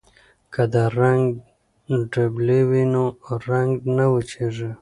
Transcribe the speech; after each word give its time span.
که 0.53 0.63
د 0.73 0.75
رنګ 0.99 1.23
ډبلي 2.13 2.61
وي 2.69 2.83
نو 2.93 3.03
رنګ 3.51 3.71
نه 3.97 4.05
وچیږي. 4.13 4.71